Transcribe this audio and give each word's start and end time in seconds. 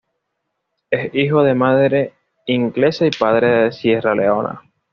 Es 0.89 1.13
hijo 1.13 1.43
de 1.43 1.53
madre 1.53 2.15
inglesa 2.47 3.05
y 3.05 3.11
padre 3.11 3.65
de 3.65 3.71
Sierra 3.71 4.15
Leona. 4.15 4.63